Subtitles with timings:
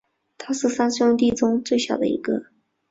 [0.39, 2.45] 他是三兄弟中最小的一个。